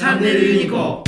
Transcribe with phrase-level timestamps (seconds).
[0.00, 1.04] チャンネルユニコ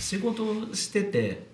[0.00, 1.46] 仕事してて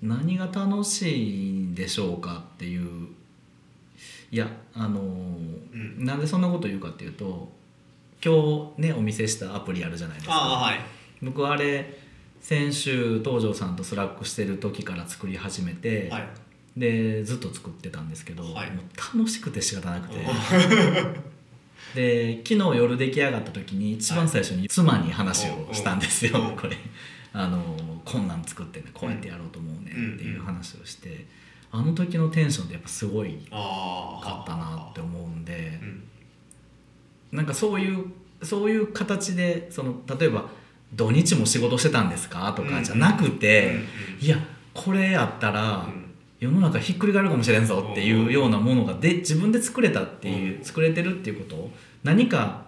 [0.00, 3.08] 何が楽しいんでしょうかっていう。
[4.30, 7.52] いやあのーなんでそんなこと言うかっていうと
[8.24, 10.34] 今日ねお見せしたアプリあるじゃないですか。
[10.34, 10.80] ああはい。
[11.22, 12.08] 僕あれ
[12.40, 16.28] 先週東條さんとスラックしてる時から作り始めて、はい。
[16.76, 18.70] でずっと作ってたんですけど、はい。
[18.70, 20.16] もう楽しくて仕方なくて。
[21.94, 26.56] で昨日夜出来上がった時に一番最初に妻に話をしたんですよ、うん。
[26.56, 26.76] これ。
[27.32, 27.60] あの
[28.04, 31.26] こんなん作ってねこうやってやろうと思うねうんっていう話をして、
[31.70, 36.02] あの時のテンションってやっぱすごいかったなって思うんでうん。
[37.32, 38.06] なんかそういう
[38.42, 40.48] そういう形でその例えば
[40.94, 43.76] 「土日も仕事してたんですか?」とかじゃなくて、
[44.20, 44.38] いや
[44.74, 45.86] これやったら、
[46.40, 48.32] 世の中ひっくり返るかもしれんぞっていう？
[48.32, 48.50] よう？
[48.50, 51.40] なものがで自分で作れたっていう、作れてるっていう？
[51.44, 51.70] こと
[52.04, 52.62] 何か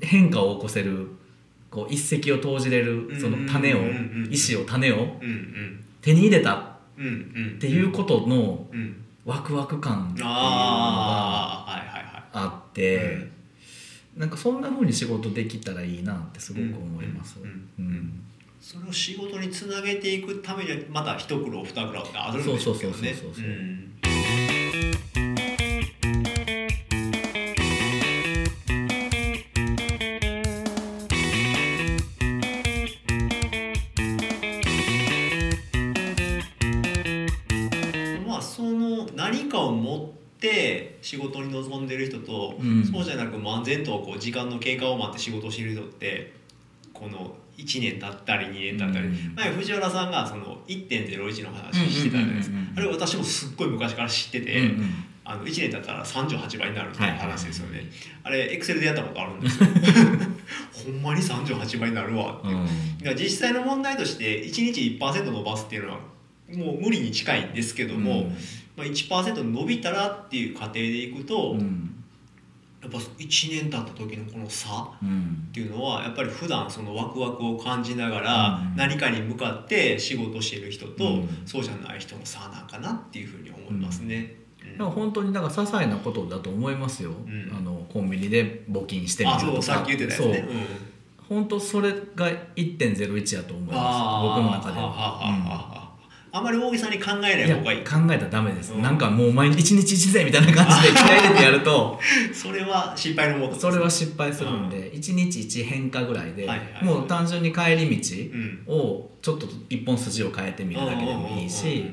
[0.00, 1.08] 変化を起こせる
[1.70, 1.92] こう？
[1.92, 3.80] 一石を投じれるその種をう？
[3.82, 3.88] んう？
[3.88, 3.90] んう？
[3.90, 4.28] んう？
[4.28, 5.16] ん意思を種を
[6.00, 6.60] 手に入れたっ
[7.60, 7.92] ていう？
[7.92, 8.66] ことの
[9.26, 10.24] ワクワク感っていう？
[10.24, 10.36] のが
[12.32, 13.29] あって、
[14.20, 17.40] なんかそんな風に仕事できたらいいなってすごく思います。
[17.40, 18.26] うんうん
[18.60, 23.14] それを仕事につなげていくためにはまた一苦労二苦労ってあるんでしょうけどね。
[23.14, 23.44] そうそうそうそうそう。
[23.46, 25.29] うん
[41.10, 42.84] 仕事に臨んでる人と、うん。
[42.84, 46.32] そうじゃなく漫然とこう時間の経過を待って仕事をしてる人って
[46.94, 49.34] この1年経ったり2年経ったり、うん。
[49.34, 52.56] 前藤原さんがその1.01の話してたじゃないですか。
[52.76, 57.86] あれ私もすっごい昔から知ってて、うんうんあの1年経ったら38倍になるっていう話ですよね、はい
[58.24, 59.68] あれエクセルでやったことあるんですよ。
[60.72, 62.48] ほんまに38倍になるわって、
[63.10, 63.14] う。
[63.14, 63.16] ん。
[63.16, 66.00] 実際の問題として1日1%伸ばすっていうのは
[66.56, 68.24] もう無理に近いんですけども、
[68.76, 71.96] まあ、1%伸びたらっていう過程でいくと、うん。
[72.82, 75.44] やっぱ1年経った時のこの差うん。
[75.48, 78.76] っていうのはやっぱり普段そのワクワクを感じながらうん。
[78.76, 81.28] 何かに向かって仕事してる人とうん。
[81.44, 84.36] そうじゃない人の差なんかなっていうふうに思いますね。
[84.78, 84.90] うん。
[84.90, 87.52] 本当にだから些細なことだと思いますよ、ん。
[87.54, 89.52] あのコンビニで募金してみるあとか。
[89.52, 90.44] そうさっき言ってたやつね。
[90.48, 90.56] そう。
[91.28, 94.40] 本当それが1.01やと思います。
[94.40, 95.89] 僕の中では
[96.32, 97.84] あまり大げさに考えうんない方がいい。
[97.84, 98.82] 考えたらダメです、うん。
[98.82, 101.98] なんかもう毎日一日一ぜみたいな感じで気合い入れてやると
[102.32, 108.64] それは失敗のもとそれは失敗するんで、一日一変化ぐらいで、はいはいもう単純に帰りうん。
[108.66, 111.86] 道をちょっと一本筋を変えてみるだけでもいいし、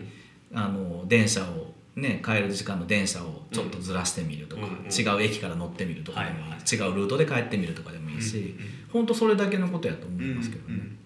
[0.54, 8.56] あの電車をね帰る時間の電車をちょっとずらしてみるとか、うんうん違う駅から乗ってみるとかでもいい、はいはい違うルートで帰ってみるとかでもいいし、うんうん
[8.88, 10.76] 本当それだけのことやと思いますけどね。
[10.76, 10.98] うん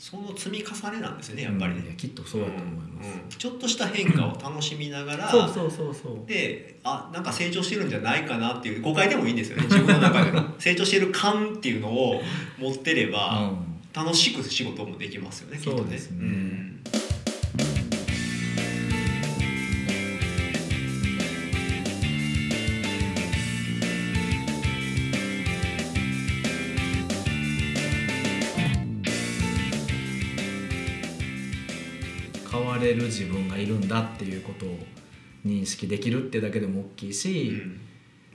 [0.00, 1.96] その積み重ねなんですねやっぱりねうん。
[1.96, 3.06] きっとそうだと思います。
[3.06, 6.26] うんちょっとした変化を楽しみながら、そうそうそうそう。
[6.26, 12.22] であなんか成長してるんじゃないかなっていう誤解でもいいんですよね自分の中での 成長してる感っていうのを
[12.58, 15.78] 持ってれば、うん楽しく仕事もできますよねきっとね。
[15.78, 16.80] そうですねん
[32.50, 34.78] 変われる自分がいるんだっていうことを
[35.46, 37.80] 認識できるってだけでも大きいし、うん。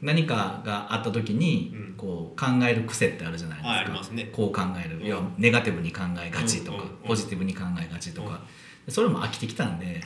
[0.02, 1.96] 何かがあった時にうん。
[1.96, 5.06] こう考える癖ってあるじゃないですか、こう考える、うん。
[5.06, 8.42] いやネガティブに考えがちとか、ポジティブに考えがちとか、
[8.90, 10.04] それも飽きてきたんで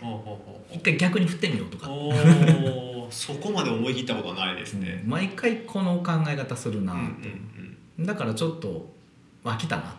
[0.72, 1.90] 一回逆に振ってみようとか、
[3.10, 5.04] そこまで思い切ったことはないですね。
[5.06, 6.94] 毎回この考え方するな
[7.98, 8.94] と、だからちょっと
[9.44, 9.96] 飽きたな。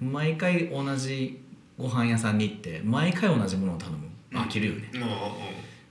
[0.00, 1.40] 毎回同じ
[1.80, 4.10] ご飯屋さんに行って毎回同じものを頼む。
[4.32, 5.02] 飽きるよね、うん。
[5.02, 5.08] うん。
[5.08, 5.16] うん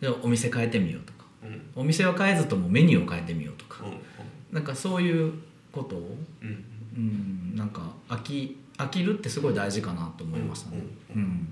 [0.02, 1.26] じゃあお店変えてみようとか。
[1.44, 1.62] うん。
[1.76, 4.56] お店は変えずともメニューを変えてみようとか、うん。
[4.56, 5.34] なんかそういう
[5.72, 6.66] ことをうん。
[6.96, 10.78] うんなんか飽き飽きるってすごい大事かなと思いましたね、
[11.14, 11.48] ううん。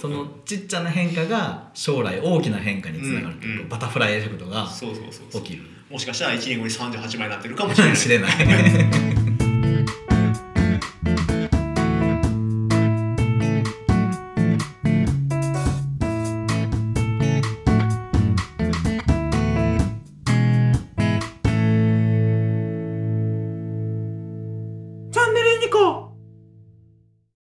[0.00, 4.68] そのちっちゃな変化が将来大きな変化につながるというバタフライエフェクトが
[5.32, 5.64] 起きる。
[5.90, 8.30] もしかしたら1年後に38倍になってるかもしれない。
[8.30, 8.48] かもし
[8.78, 9.14] れない